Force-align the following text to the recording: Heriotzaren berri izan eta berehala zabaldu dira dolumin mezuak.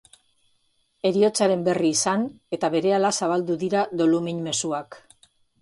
Heriotzaren 1.09 1.61
berri 1.67 1.91
izan 1.97 2.25
eta 2.59 2.71
berehala 2.79 3.13
zabaldu 3.23 3.61
dira 3.67 3.87
dolumin 4.01 4.45
mezuak. 4.49 5.03